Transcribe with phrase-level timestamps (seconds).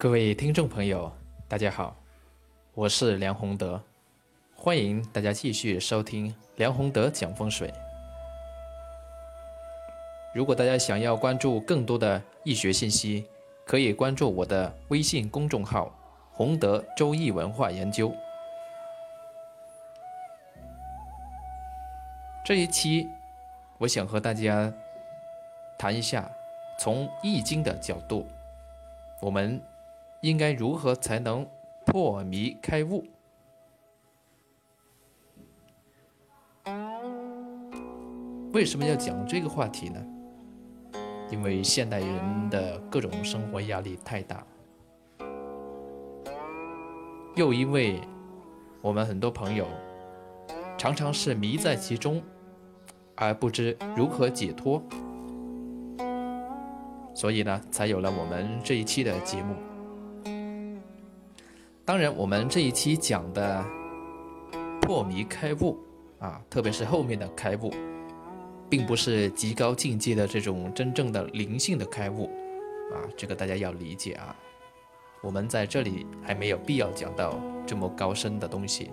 [0.00, 1.10] 各位听众朋友，
[1.48, 1.96] 大家好，
[2.72, 3.82] 我是梁宏德，
[4.54, 7.74] 欢迎大家继续收听梁宏德讲风水。
[10.32, 13.26] 如果大家想要关注更多的易学信息，
[13.64, 15.92] 可以关注我的微信公众号
[16.30, 18.14] “宏德周易文化研究”。
[22.46, 23.08] 这一期，
[23.78, 24.72] 我想和大家
[25.76, 26.30] 谈一下，
[26.78, 28.28] 从易经的角度，
[29.20, 29.60] 我们
[30.22, 31.46] 应该如何才能
[31.86, 33.04] 破迷开悟？
[38.52, 40.04] 为什么要讲这个话题呢？
[41.30, 44.44] 因为现代人的各种生活压力太大，
[47.36, 48.00] 又因为
[48.80, 49.66] 我们很多朋友
[50.76, 52.22] 常常是迷在其中。
[53.20, 54.80] 而不知如何解脱，
[57.12, 59.56] 所以呢，才有了我们这一期的节目。
[61.88, 63.64] 当然，我们这一期讲的
[64.82, 65.78] 破迷开悟
[66.18, 67.72] 啊，特别是后面的开悟，
[68.68, 72.28] 并不是极高境界的这种真正的灵性的开悟
[72.92, 74.36] 啊，这个大家要理解啊。
[75.22, 78.90] 我们在这里还没有必要讲到这么高深的东西。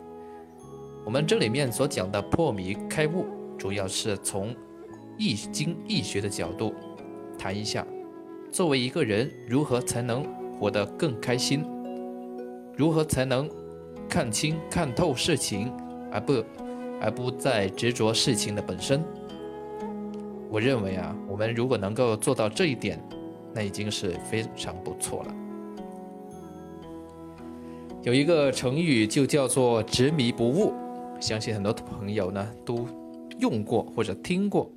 [1.04, 3.26] 我们这里面所讲的破迷开悟。
[3.58, 4.56] 主要是从
[5.18, 6.74] 易经易学的角度
[7.38, 7.86] 谈一下，
[8.54, 10.24] 作为一个人如何才能
[10.58, 11.66] 活得更开心，
[12.76, 13.50] 如何才能
[14.08, 15.72] 看清看透事情，
[16.12, 16.44] 而不
[17.02, 19.04] 而不再执着事情的本身。
[20.50, 23.02] 我认为啊，我们如果能够做到这一点，
[23.54, 25.36] 那已经是非常不错了。
[28.04, 30.74] 有一个成语就叫做执迷不悟，
[31.20, 32.88] 相信很多朋友呢都。
[33.38, 34.72] 用过或者听过，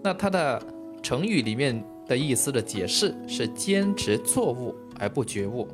[0.00, 0.62] 那它的
[1.02, 5.66] 成语里面的意思的解释是坚持错误而不觉悟。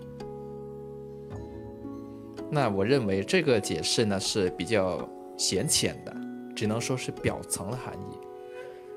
[2.50, 6.14] 那我认为这个解释呢是比较浅浅的，
[6.54, 8.18] 只能说是表层的含义。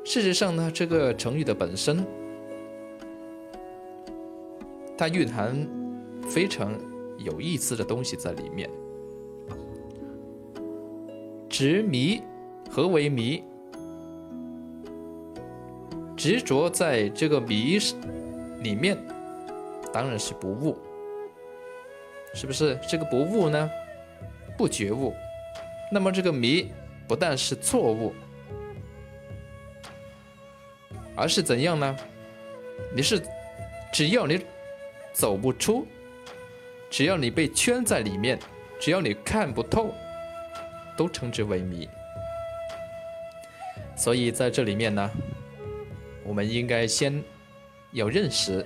[0.04, 2.04] 事实上呢，这个成语的本身，
[4.98, 5.56] 它蕴含
[6.28, 6.74] 非常
[7.18, 8.70] 有意思的东西在里面。
[11.48, 12.22] 执迷，
[12.70, 13.44] 何为迷？
[16.18, 17.78] 执着在这个迷
[18.62, 18.98] 里面，
[19.94, 20.76] 当然是不悟，
[22.34, 22.80] 是不是？
[22.88, 23.70] 这个不悟呢，
[24.58, 25.14] 不觉悟，
[25.92, 26.72] 那么这个迷
[27.08, 28.14] 不但是错误，
[31.16, 31.96] 而是怎样呢？
[32.96, 33.22] 你是
[33.92, 34.44] 只要你
[35.12, 35.88] 走不出，
[36.90, 38.40] 只要你被圈在里面，
[38.80, 39.94] 只要你看不透。
[40.96, 41.90] 都称之为迷，
[43.96, 45.10] 所以在这里面呢，
[46.24, 47.24] 我们应该先
[47.94, 48.64] 要认识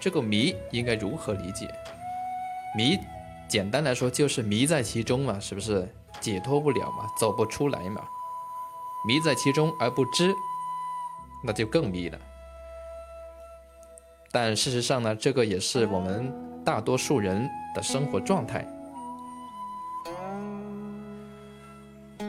[0.00, 1.68] 这个迷应该如何理解。
[2.74, 2.98] 迷，
[3.48, 5.86] 简单来说就是迷在其中嘛，是不是
[6.20, 8.02] 解脱不了嘛，走不出来嘛？
[9.06, 10.34] 迷在其中而不知，
[11.42, 12.18] 那就更迷了。
[14.30, 16.32] 但事实上呢，这个也是我们
[16.64, 18.66] 大多数人的生活状态。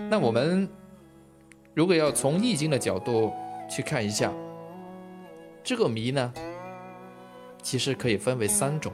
[0.10, 0.70] 那我们
[1.74, 3.32] 如果要从易经的角度
[3.70, 4.32] 去看一下
[5.64, 6.34] 这个谜呢，
[7.62, 8.92] 其实可以分为三种。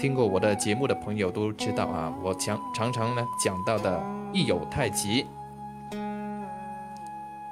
[0.00, 4.02] 听过我的节目的朋友都知道啊，我常常常呢讲到的
[4.32, 5.26] 一有太极，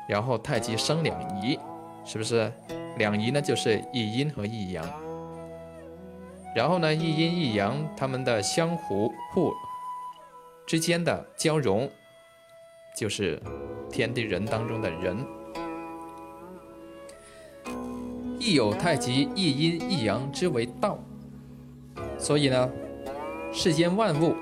[0.09, 1.59] 然后太极生两仪，
[2.07, 2.51] 是不是？
[2.97, 4.83] 两仪呢就是一阴和一阳，
[6.57, 9.53] 然后呢一阴一阳它们的相互互。
[10.67, 11.87] 之间的交融，
[12.97, 13.39] 就是
[13.91, 15.19] 天地人当中的人。
[18.39, 20.99] 亦有太极，一阴一阳之为道。
[22.19, 22.69] 所以呢，
[23.53, 24.34] 世间万物、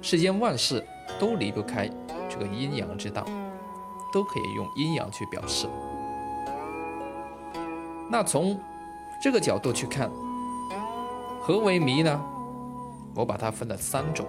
[0.00, 0.82] 世间万事
[1.18, 1.90] 都离不开
[2.28, 3.24] 这个阴阳之道，
[4.12, 5.68] 都可以用阴阳去表示。
[8.10, 8.58] 那从
[9.22, 10.10] 这个角度去看，
[11.40, 12.22] 何为迷呢？
[13.14, 14.24] 我把它分了三种。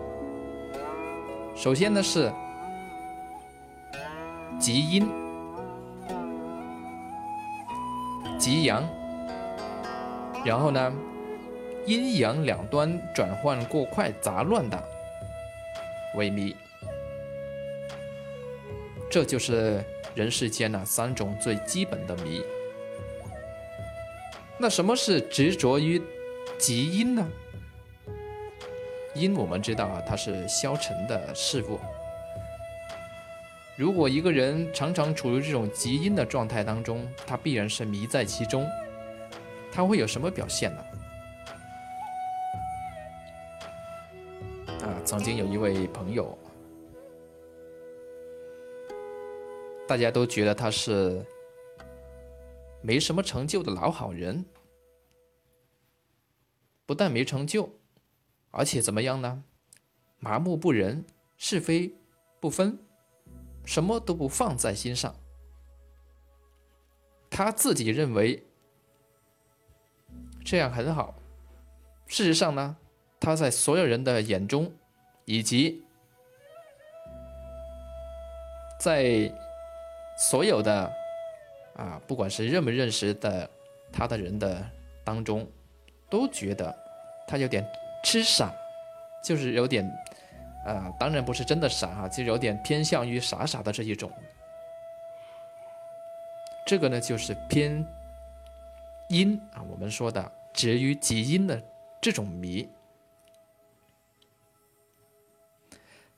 [1.55, 2.33] 首先呢是
[4.59, 5.07] 极阴、
[8.37, 8.83] 极阳，
[10.43, 10.91] 然后呢
[11.85, 14.81] 阴阳两端转换过快、杂乱的
[16.15, 16.55] 为迷，
[19.11, 19.83] 这就是
[20.15, 22.41] 人世间呢三种最基本的迷。
[24.57, 26.01] 那什么是执着于
[26.57, 27.27] 极阴呢？
[29.13, 31.79] 阴我们知道啊，它是消沉的事物。
[33.75, 38.65] 如果一个人常常处于这种极阴的状态当中，他必然是迷在其中，
[39.71, 40.83] 他会有什么表现呢？
[45.05, 46.37] 曾经有一位朋友，
[49.85, 51.23] 大家都觉得他是
[52.81, 54.45] 没什么成就的老好人，
[56.85, 57.69] 不但没成就，
[58.51, 59.43] 而且怎么样呢？
[60.19, 61.03] 麻木不仁，
[61.37, 61.93] 是非
[62.39, 62.79] 不分，
[63.65, 65.13] 什么都不放在心上。
[67.29, 68.47] 他自己认为
[70.45, 71.13] 这样很好，
[72.07, 72.77] 事实上呢，
[73.19, 74.71] 他在所有人的眼中，
[75.25, 75.83] 以及
[78.79, 79.31] 在
[80.17, 80.91] 所有的
[81.75, 83.49] 啊，不管是认不认识的
[83.91, 84.65] 他的人的
[85.03, 85.47] 当中，
[86.09, 86.75] 都觉得
[87.27, 87.65] 他有点
[88.03, 88.53] 痴傻，
[89.23, 89.89] 就是有点。
[90.65, 94.09] 啊，当然不是真的傻哈，就有点偏向于傻傻的这一种。
[96.65, 97.85] 这个呢，就是偏
[99.09, 101.61] 阴啊，我们说的止于极阴的
[101.99, 102.65] 这种迷。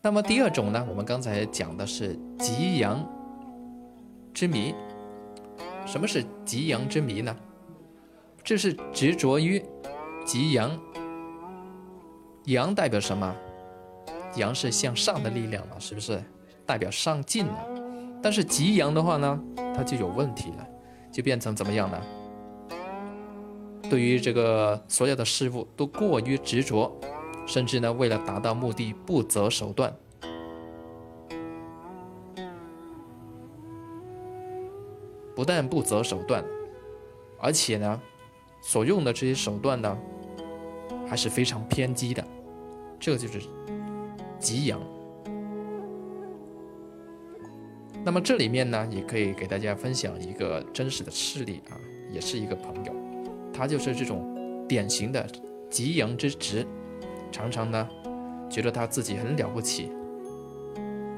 [0.05, 3.03] 那么第二种呢，我们刚才讲的是极阳
[4.35, 4.71] 之谜。
[5.83, 7.35] 什么是极阳之谜呢？
[8.43, 9.59] 这是执着于
[10.23, 10.79] 极阳，
[12.43, 13.35] 阳代表什么？
[14.35, 16.23] 阳是向上的力量了，是不是
[16.67, 17.67] 代表上进了？
[18.21, 19.43] 但是极阳的话呢，
[19.75, 20.67] 它就有问题了，
[21.11, 21.99] 就变成怎么样呢？
[23.89, 26.95] 对于这个所有的事物都过于执着，
[27.45, 29.95] 甚至呢，为了达到目的不择手段。
[35.35, 36.43] 不但不择手段，
[37.39, 38.01] 而且呢，
[38.61, 39.97] 所用的这些手段呢，
[41.07, 42.25] 还是非常偏激的，
[42.99, 43.41] 这就是。
[44.37, 44.79] 极阳。
[48.03, 51.73] 那么这里面呢，也可以给大家分享一个真实的事例啊，
[52.11, 52.93] 也是一个朋友，
[53.51, 55.25] 他就是这种典型的
[55.69, 56.67] 极阳之直，
[57.35, 57.85] 常常呢
[58.49, 59.91] 觉得他自己很了不起，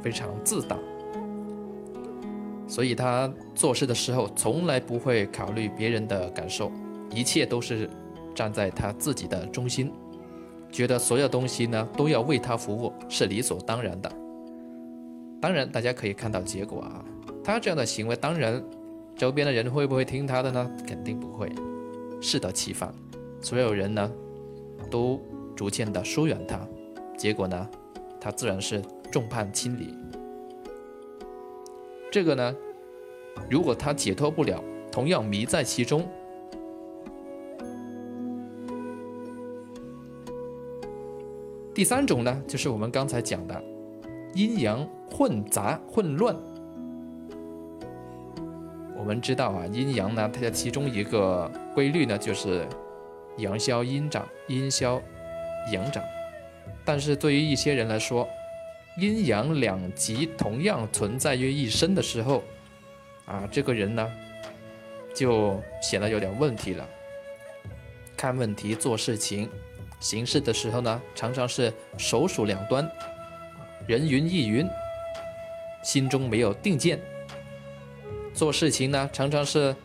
[0.02, 0.76] 非常自大，
[2.68, 6.72] 所以他做事的时候从来不会考虑别人的感受，
[7.12, 7.88] 一切都是
[8.34, 9.94] 站在他自己的中心。
[10.72, 14.12] 觉得所有东西呢都要为他服务是理所当然的。
[15.40, 17.06] 当然，大家可以看到结果啊，
[17.44, 18.60] 他这样的行为，当然
[19.16, 20.72] 周边的人会不会听他的呢？
[20.88, 21.48] 肯定不会，
[22.20, 22.92] 适得其反。
[23.40, 24.12] 所有人呢
[24.90, 25.22] 都
[25.58, 26.60] 逐渐的疏远他，
[27.18, 27.68] 结果呢，
[28.22, 28.80] 他自然是
[29.12, 29.94] 众叛亲离。
[32.12, 32.56] 这个呢，
[33.50, 36.08] 如果他解脱不了，同样迷在其中。
[41.74, 43.64] 第三种呢，就是我们刚才讲的
[44.36, 46.36] 阴阳混杂、混乱。
[48.96, 52.68] 我们知道啊，阴阳呢，它的其中一个规律呢，就是
[53.38, 55.02] 阳消阴长，阴消
[55.72, 56.04] 阳长。
[56.86, 58.28] 但是对于一些人来说，
[58.98, 62.44] 阴阳两极同样存在于一身的时候，
[63.26, 64.12] 啊，这个人呢，
[65.14, 66.88] 就显得有点问题了。
[68.16, 69.50] 看问题、做事情。
[70.00, 72.88] 行事的时候呢，常常是手鼠两端，
[73.88, 74.68] 人云亦云，
[75.84, 77.00] 心中没有定见。
[78.32, 79.76] 做事情呢，常常是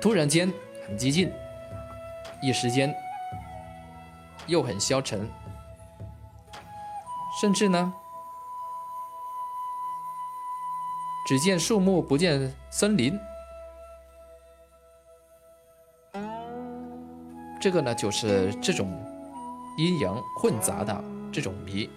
[0.00, 0.52] 突然间
[0.84, 1.30] 很激进，
[2.42, 2.92] 一时间
[4.50, 5.26] 又很消沉，
[7.40, 7.92] 甚至呢，
[11.26, 13.18] 只见树木不见森林。
[17.60, 18.90] 这个呢，就是这种
[19.76, 21.88] 阴阳混杂的这种迷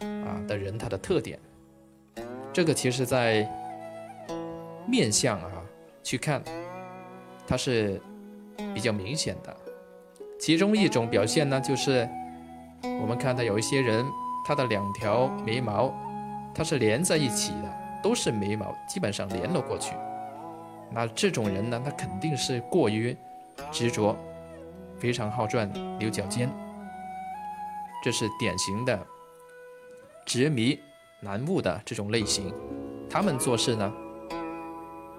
[0.00, 1.38] 啊的人，他的特点。
[2.52, 3.46] 这个其实，在
[4.86, 5.50] 面相啊
[6.02, 6.42] 去看，
[7.46, 8.00] 它是
[8.74, 9.56] 比较明显的。
[10.42, 12.08] 其中一种表现呢，就是
[13.00, 14.04] 我们看到有一些人，
[14.44, 15.94] 他的两条眉毛，
[16.52, 17.72] 它是连在一起的，
[18.02, 19.94] 都是眉毛，基本上连了过去。
[20.90, 23.16] 那这种人呢，他肯定是过于
[23.70, 24.16] 执着。
[24.98, 26.50] 非常好转、牛角尖，
[28.02, 28.98] 这是典型的
[30.26, 30.76] 执迷
[31.20, 32.52] 难悟的这种类型。
[33.08, 33.92] 他们做事呢，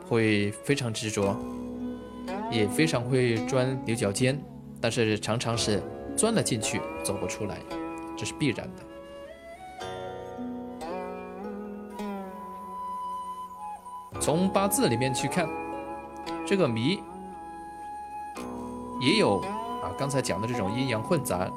[0.06, 1.34] 会非常执着，
[2.52, 4.38] 也非常会钻牛角尖，
[4.84, 5.82] 但是常常是
[6.14, 7.58] 钻了进去走不出来，
[8.18, 8.84] 这是必然的。
[14.20, 15.48] 从八字里面去看，
[16.46, 17.00] 这个迷
[19.00, 19.40] 也有。
[19.40, 21.50] 啊，刚才讲的这种阴阳混杂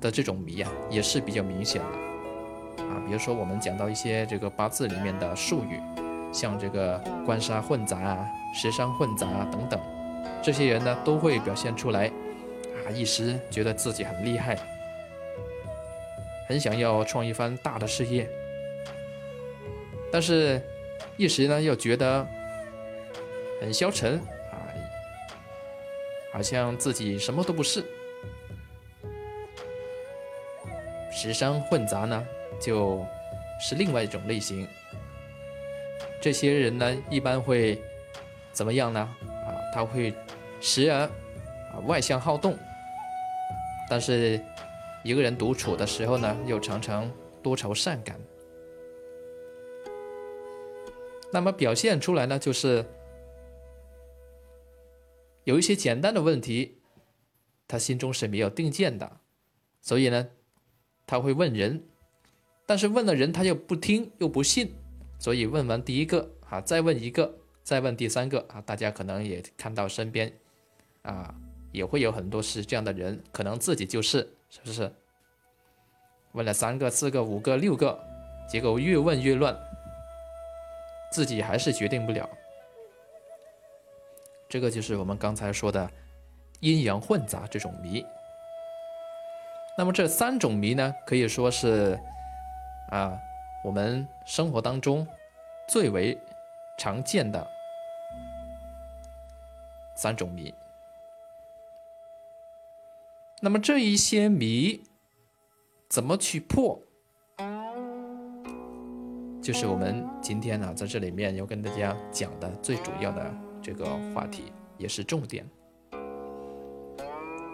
[0.00, 3.02] 的这种迷啊，也是比较明显的啊。
[3.04, 5.80] 比如说我们讲到一些这个八字里面的术语，
[6.32, 9.80] 像这个官杀混杂啊、食伤混杂啊等等，
[10.40, 12.10] 这些人呢都会表现出来，
[12.90, 14.58] 一时觉得自己很厉害，
[16.48, 18.28] 很想要创一番大的事业，
[20.10, 20.60] 但是，
[21.16, 22.26] 一时呢又觉得
[23.60, 24.18] 很消沉
[24.50, 24.56] 啊，
[26.32, 27.84] 好像自己什么都不是。
[31.10, 32.26] 时商混杂呢，
[32.60, 33.04] 就
[33.60, 34.66] 是另外一种类型。
[36.20, 37.82] 这些人呢，一般会
[38.52, 39.00] 怎么样呢？
[39.00, 40.14] 啊，他会
[40.60, 42.56] 时而啊外向好动，
[43.88, 44.40] 但是
[45.02, 47.10] 一个人独处的时候呢，又常常
[47.42, 48.20] 多愁善感。
[51.32, 52.84] 那么表现出来呢，就是
[55.44, 56.78] 有一些简单的问题，
[57.66, 59.20] 他心中是没有定见的，
[59.80, 60.28] 所以呢，
[61.06, 61.84] 他会问人，
[62.66, 64.74] 但是问了人他又不听又不信。
[65.20, 70.32] 所以问完第一个啊，再问一个，再问第三个啊，大家可能也看到身边
[71.02, 71.34] 啊，
[71.78, 74.18] 也会有很多是这样的人，可能自己就是，
[74.50, 74.92] 是不是？
[76.32, 77.98] 问了三个、四个、五个、六个，
[78.48, 79.56] 结果越问越乱，
[81.12, 82.28] 自己还是决定不了。
[84.48, 85.90] 这个就是我们刚才说的
[86.60, 88.04] 阴阳混杂这种谜。
[89.76, 91.98] 那么这三种谜呢，可以说是
[92.90, 93.18] 啊。
[93.64, 95.04] 我们生活当中
[95.66, 96.16] 最为
[96.78, 97.44] 常见的
[99.96, 100.54] 三种谜，
[103.40, 104.80] 那么这一些谜
[105.88, 106.80] 怎么去破？
[109.40, 115.48] 就是我们今天呢在这里面要跟大家讲的最主要的这个话题，也是重点。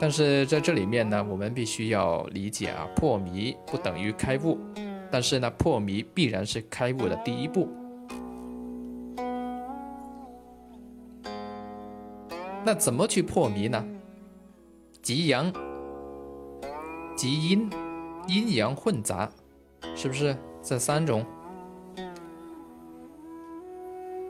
[0.00, 4.58] 但是在这里面呢，我们必须要理解啊，破谜不等于开悟。
[5.10, 7.68] 但是呢，破谜必然是开悟的第一步。
[12.64, 13.86] 那怎么去破谜呢？
[15.02, 15.52] 吉阳、
[17.24, 17.70] 极阴、
[18.28, 19.26] 阴阳混杂，
[19.96, 21.24] 是不是这三种？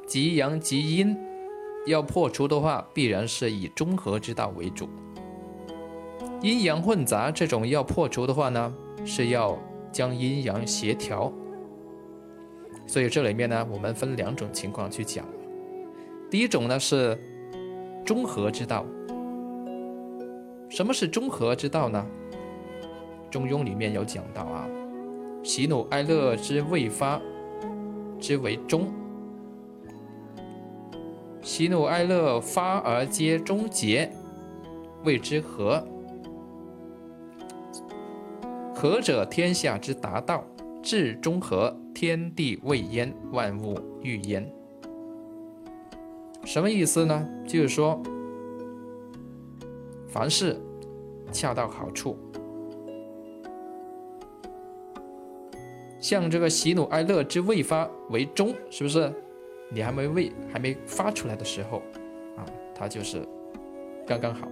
[0.06, 1.16] 极阳极阴
[1.88, 4.88] 要破除的话，必然是以中和之道为主。
[6.40, 8.72] 阴阳混杂这种要破除的话呢，
[9.04, 9.58] 是要。
[9.90, 11.32] 将阴阳协调，
[12.84, 15.24] 所以这里面呢，我们分两种情况去讲。
[16.28, 17.16] 第一种呢是
[18.04, 18.86] 中和之道。
[20.68, 22.04] 什么是中和之道呢？
[23.34, 24.64] 《中庸》里面有讲到啊，
[25.42, 27.20] 喜怒哀乐之未发
[28.20, 28.86] 之为中，
[31.42, 34.08] 喜怒哀乐发而皆终结，
[35.02, 35.84] 谓之和。
[38.72, 40.44] 和者，天下之达道；
[40.80, 44.48] 至中和，天地未焉，万物欲焉。
[46.44, 47.28] 什么意思呢？
[47.48, 48.00] 就是说，
[50.06, 50.56] 凡事
[51.32, 52.16] 恰到好处。
[56.04, 59.10] 像这个喜怒哀乐之未发为中，是不是？
[59.70, 61.78] 你还没未还没发出来的时候，
[62.36, 62.44] 啊，
[62.74, 63.26] 它就是
[64.06, 64.46] 刚刚好。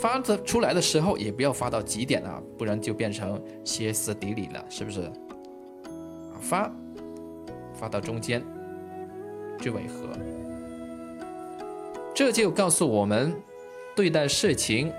[0.00, 5.08] 发的出来的时候也不要发到极点啊，不然就变成歇斯底里了，是不是？
[6.40, 6.68] 发
[7.74, 8.42] 发到中间，
[9.60, 10.08] 最为和。
[12.12, 13.32] 这就告诉我们，
[13.94, 14.92] 对待事情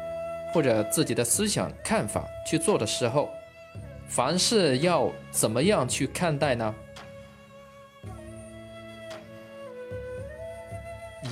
[0.54, 3.28] 或者自己的思想看法去做的时候，
[4.14, 6.76] 凡事要怎么样去看待呢？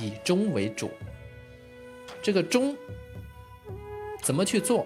[0.00, 0.90] 以中为主，
[2.20, 2.76] 这个中。
[4.20, 4.84] 怎么去做？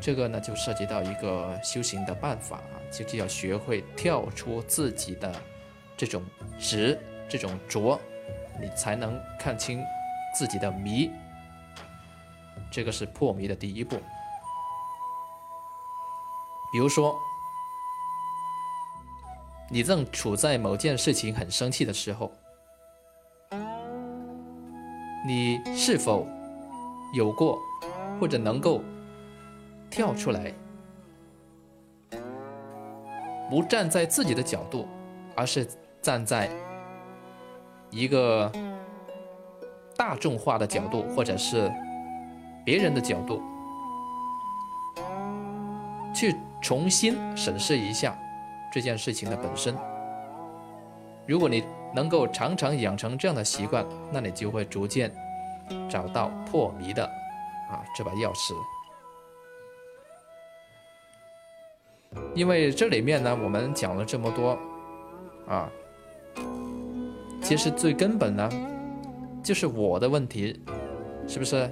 [0.00, 5.34] 这个呢，就涉及到一个修行的办法啊，就是要学会跳出自己的
[5.98, 6.22] 这种
[6.58, 8.00] 执、这种着，
[8.58, 9.84] 你才能看清
[10.34, 11.10] 自己的迷。
[12.70, 14.00] 这个是破迷的第一步。
[16.72, 17.14] 比如说，
[19.70, 22.30] 你正处在某件事情很生气的时候，
[25.26, 26.26] 你是否？
[27.14, 27.58] 有过，
[28.20, 28.82] 或者能够
[29.88, 30.52] 跳出来，
[33.48, 34.86] 不站在自己的角度，
[35.36, 35.66] 而是
[36.02, 36.50] 站在
[37.90, 38.50] 一个
[39.96, 41.72] 大众化的角度，或者是
[42.64, 43.40] 别人的角度，
[46.16, 48.18] 去重新审视一下
[48.72, 49.76] 这件事情的本身。
[51.26, 51.62] 如果你
[51.94, 55.12] 能够常常养成这样的习惯，那你就会逐渐。
[55.90, 57.04] 找到破谜的
[57.68, 58.54] 啊这把钥匙，
[62.36, 64.56] 因为这里面呢，我们讲了这么多
[65.48, 65.68] 啊，
[67.42, 68.48] 其实最根本呢，
[69.42, 70.62] 就是我的问题，
[71.26, 71.68] 是不是？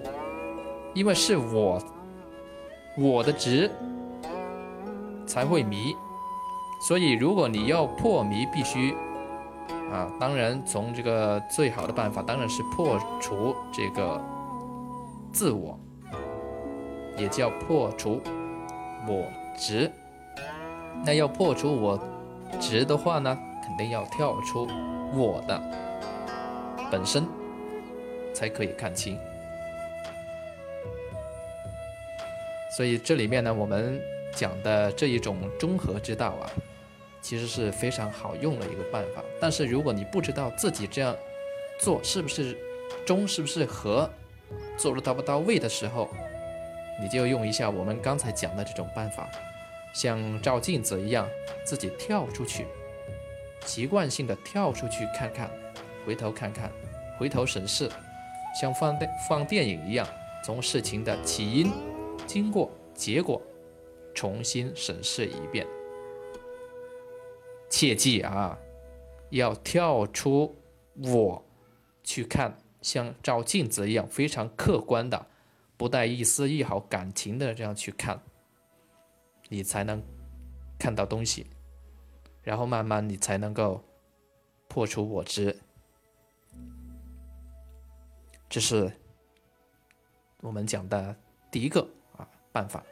[0.92, 1.80] 因为是我，
[2.98, 3.70] 我的执
[5.34, 5.96] 才会迷，
[6.80, 8.94] 所以如果你要破迷，必须
[9.90, 14.22] 啊，当然从这个最好的办法当然是破除这个
[15.32, 15.76] 自我，
[17.18, 18.20] 也叫破除
[19.08, 19.24] 我
[19.58, 19.90] 执。
[21.04, 21.98] 那要破除我
[22.60, 24.68] 执的话呢，肯定要跳出
[25.12, 25.60] 我的
[26.92, 27.26] 本身，
[28.32, 29.18] 才可以看清。
[32.76, 34.00] 所以这里面呢，我们
[34.34, 36.50] 讲的这一种中和之道啊，
[37.20, 39.22] 其实是非常好用的一个办法。
[39.40, 41.16] 但是如果你不知道自己这样
[41.78, 42.56] 做是不是
[43.06, 44.08] 中，是不是和，
[44.76, 46.08] 做的到不到位的时候，
[47.00, 49.28] 你就用一下我们刚才讲的这种办法，
[49.94, 51.28] 像照镜子一样，
[51.64, 52.66] 自己跳出去，
[53.64, 55.50] 习惯性的跳出去看看，
[56.06, 56.70] 回头看看，
[57.18, 57.90] 回头审视，
[58.60, 60.06] 像放电放电影一样，
[60.44, 61.72] 从事情的起因。
[62.26, 63.40] 经过结果，
[64.14, 65.66] 重新审视一遍。
[67.68, 68.58] 切记啊，
[69.30, 70.56] 要跳出
[70.94, 71.44] 我
[72.02, 75.26] 去看，像照镜子一样非常客观的，
[75.76, 78.22] 不带一丝一毫感情的这样去看，
[79.48, 80.02] 你才能
[80.78, 81.46] 看到东西，
[82.42, 83.82] 然后慢慢你才能够
[84.68, 85.58] 破除我执。
[88.48, 88.92] 这是
[90.40, 91.16] 我们讲的
[91.50, 91.80] 第一个
[92.16, 92.28] 啊。
[92.52, 92.84] 办法。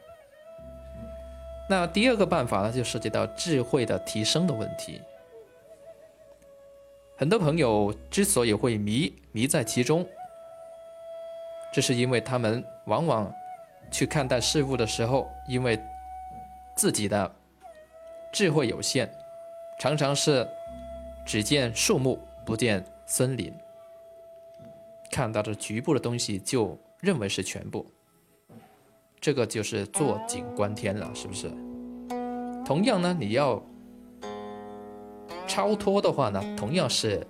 [1.69, 5.01] 那第二个办法呢，就涉及到智慧的提升的问题。
[7.15, 10.05] 很多朋友之所以会迷迷在其中，
[11.71, 13.33] 这是因为他们往往
[13.89, 15.79] 去看待事物的时候，因为
[16.75, 17.33] 自己的
[18.31, 19.09] 智慧有限，
[19.79, 20.45] 常常是
[21.25, 23.53] 只见树木不见森林，
[25.09, 27.85] 看到的局部的东西就认为是全部。
[29.23, 31.49] 这个就是坐井观天了，是不是？
[32.65, 33.63] 同样呢，你要
[35.47, 37.25] 超脱的话呢，同样是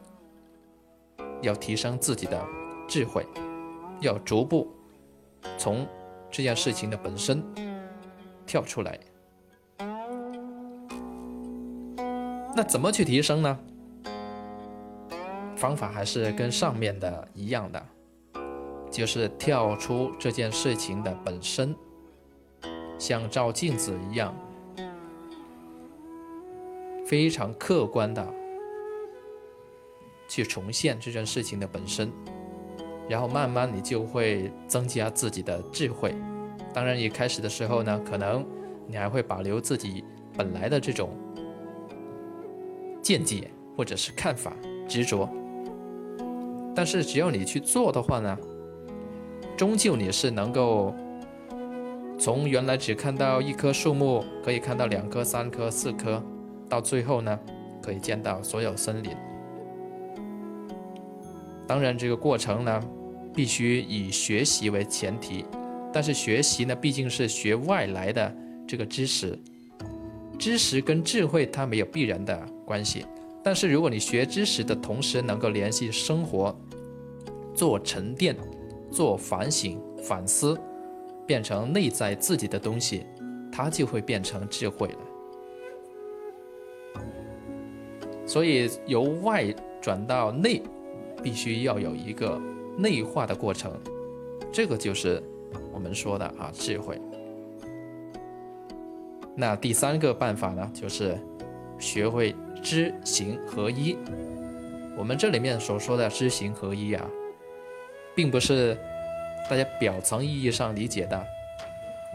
[1.43, 2.43] 要提升自己的
[2.87, 3.23] 智慧，
[3.99, 4.73] 要逐步
[5.55, 5.85] 从
[6.31, 7.43] 这件事情的本身
[8.47, 8.99] 跳出来。
[12.55, 13.59] 那怎么去提升呢？
[15.55, 17.85] 方法还是跟上面的一样的。
[18.93, 21.75] 就是跳出这件事情的本身，
[22.99, 24.31] 像照镜子一样，
[27.03, 28.23] 非常客观的
[30.27, 32.11] 去重现这件事情的本身，
[33.09, 36.13] 然后慢慢你就会增加自己的智慧。
[36.71, 38.45] 当然，一开始的时候呢，可能
[38.85, 40.03] 你还会保留自己
[40.37, 41.09] 本来的这种
[43.01, 44.53] 见解或者是看法、
[44.87, 45.27] 执着，
[46.75, 48.37] 但是只要你去做的话呢。
[49.55, 50.93] 终究你是能够
[52.17, 56.21] 从原来只看到一棵树木，可以看到两棵、三棵、四棵，
[56.67, 57.39] 到最后呢，
[57.81, 59.11] 可以见到所有森林。
[61.67, 62.83] 当然，这个过程呢，
[63.33, 65.45] 必须以学习为前提。
[65.91, 68.35] 但是学习呢，毕竟是学外来的
[68.67, 69.37] 这个知识，
[70.39, 73.05] 知识跟智慧它没有必然的关系。
[73.43, 76.55] 但是如果你学知识的同时能够联系生活，
[77.53, 78.35] 做沉淀。
[78.93, 80.55] 做反省、反思，
[81.25, 83.05] 变成内在自己的东西，
[83.51, 84.99] 它就会变成智慧了。
[88.25, 90.61] 所以由外转到内，
[91.23, 92.39] 必须要有一个
[92.77, 93.71] 内化的过程，
[94.51, 95.21] 这个就是
[95.73, 97.01] 我们说的啊智慧。
[99.35, 101.17] 那第三个办法呢，就是
[101.79, 103.97] 学会知行合一。
[104.95, 107.09] 我们这里面所说的知行合一啊。
[108.15, 108.77] 并不是
[109.49, 111.27] 大家表层意义上理解的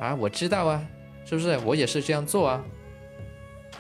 [0.00, 0.86] 啊，我知道啊，
[1.24, 1.58] 是不是？
[1.58, 2.64] 我也是这样做啊。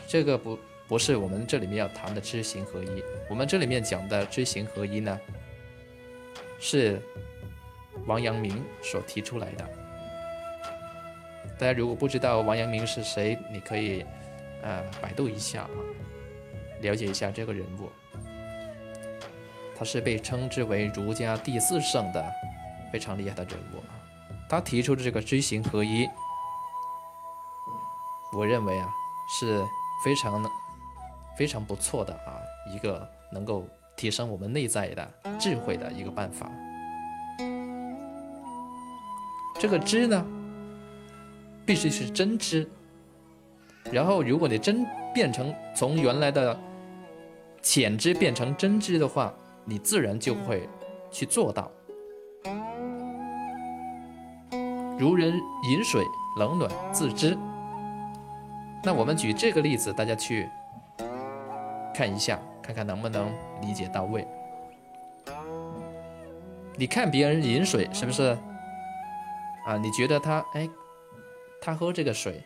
[0.06, 3.02] 这个不不是我们这里面要谈的知行合一。
[3.28, 5.20] 我们这里面讲的知行合一呢，
[6.58, 7.00] 是
[8.06, 9.68] 王阳明所提出来的。
[11.58, 14.04] 大家如果不知道王阳明是谁，你可以
[14.62, 15.70] 呃百度一下啊，
[16.80, 17.90] 了解一下这个人物。
[19.78, 22.24] 他是被称之为儒家第四圣的
[22.92, 23.82] 非常厉害的人物！
[24.48, 26.08] 他提出的这个知行合一，
[28.32, 28.88] 我认为啊
[29.38, 29.64] 是
[30.04, 30.44] 非常
[31.36, 32.40] 非常不错的啊
[32.74, 33.64] 一个能够
[33.96, 36.50] 提升我们内在的智慧的一个办法。
[39.60, 40.26] 这个知呢，
[41.64, 42.68] 必须是真知。
[43.92, 46.58] 然后，如果你真变成从原来的
[47.62, 49.32] 浅知变成真知的话，
[49.68, 50.66] 你自然就会
[51.10, 51.70] 去做到。
[54.98, 55.34] 如人
[55.68, 56.02] 饮水，
[56.38, 57.36] 冷暖自知。
[58.82, 60.48] 那我们举这个例子，大家去
[61.94, 64.26] 看一下，看看能不能理解到位。
[66.74, 68.36] 你看别人饮水，是不是？
[69.66, 70.66] 啊，你觉得他哎，
[71.60, 72.42] 他喝这个水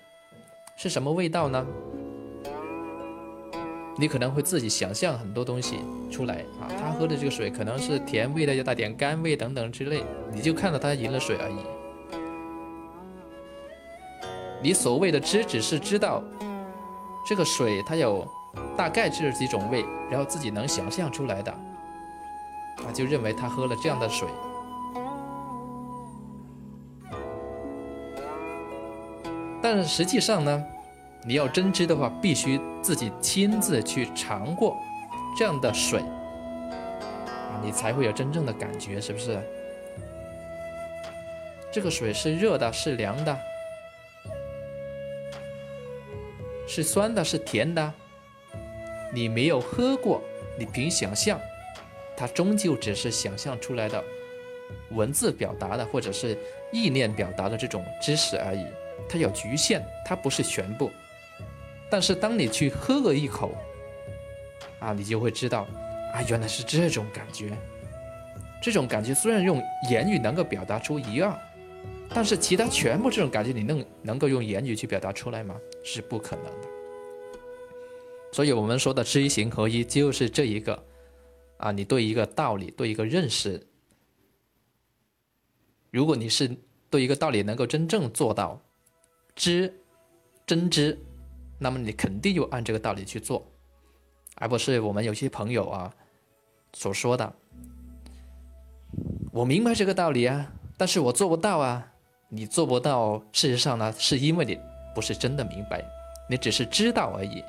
[0.76, 1.64] 是什么味道呢？
[4.02, 5.78] 你可能会自己想象很多东西
[6.10, 11.54] 出来啊，他喝的这个水可能是甜味的，要带点甘味等等之类，你就看到他饮了水而已。
[14.60, 16.20] 你所谓的知，只是知道
[17.24, 18.26] 这个水它有
[18.76, 24.26] 大概这几种味，然后自己能想象出来的，啊，就认为他喝了这样的水。
[29.62, 30.60] 但实际上呢？
[31.24, 34.76] 你要真知的话，必须自己亲自去尝过
[35.38, 36.02] 这样的水，
[37.62, 39.40] 你才会有真正的感觉，是不是？
[41.70, 43.38] 这个水是热的，是凉的，
[46.66, 47.92] 是酸的，是甜的。
[49.14, 50.20] 你没有喝过，
[50.58, 51.38] 你凭想象，
[52.16, 54.02] 它终究只是想象出来的
[54.90, 56.36] 文字表达的，或者是
[56.72, 58.66] 意念表达的这种知识而已，
[59.08, 60.90] 它有局限，它不是全部。
[61.92, 63.54] 但是当你去喝了一口，
[64.80, 65.66] 啊，你就会知道，
[66.14, 67.54] 啊，原来是这种感觉。
[68.62, 71.38] 这种感觉虽然用言语能够表达出一二，
[72.08, 75.54] 但是其他全部这种感觉，你能能够用言语去表达出来吗？
[75.84, 76.68] 是不可能的。
[78.32, 80.82] 所以我们说的知行合一，就是这一个，
[81.58, 83.62] 啊，你对一个道理，对一个认识，
[85.90, 86.56] 如果你是
[86.88, 88.58] 对一个道理能够真正做到
[89.36, 89.70] 知，
[90.46, 90.98] 真知。
[91.62, 93.46] 那么你肯定就按这个道理去做，
[94.34, 95.94] 而不是我们有些朋友啊
[96.72, 97.32] 所说的，
[99.30, 101.88] 我明白这个道理啊，但是我做不到啊。
[102.34, 104.58] 你做不到，事实上呢，是因为你
[104.94, 105.84] 不是真的明白，
[106.30, 107.44] 你只是知道而已。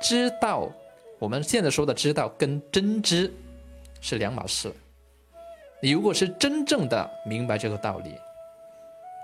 [0.00, 0.70] 知道，
[1.18, 3.28] 我们现在说的知道跟真知
[4.00, 4.72] 是两码事。
[5.82, 8.14] 你如果是真正的明白这个道理，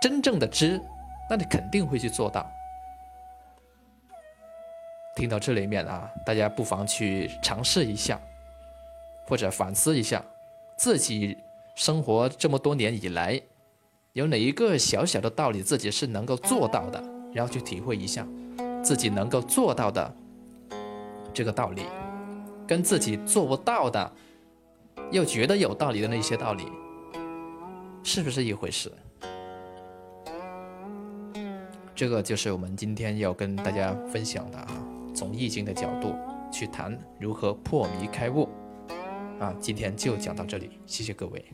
[0.03, 0.83] 真正的知，
[1.31, 2.51] 那你肯定会去做到。
[5.21, 8.19] 听到这里面啊，大家不妨去尝试一下，
[9.27, 10.25] 或者反思一下，
[10.79, 11.37] 自己
[11.75, 13.39] 生活这么多年以来，
[14.15, 16.99] 有哪一个小小的道理自己是能够做到的，
[17.35, 18.27] 然后去体会一下，
[18.83, 20.17] 自己能够做到的
[21.35, 21.83] 这个道理，
[22.67, 24.11] 跟自己做不到的，
[25.11, 26.65] 又觉得有道理的那些道理，
[28.03, 28.91] 是不是一回事？
[31.95, 34.90] 这个就是我们今天要跟大家分享的啊。
[35.21, 36.15] 从易经的角度
[36.51, 38.49] 去谈如何破迷开悟，
[39.39, 41.45] 啊，今天就讲到这里，谢谢各位。